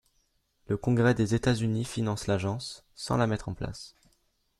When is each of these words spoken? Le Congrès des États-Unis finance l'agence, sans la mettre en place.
Le 0.65 0.77
Congrès 0.77 1.13
des 1.13 1.35
États-Unis 1.35 1.85
finance 1.85 2.25
l'agence, 2.25 2.87
sans 2.95 3.17
la 3.17 3.27
mettre 3.27 3.49
en 3.49 3.53
place. 3.53 3.95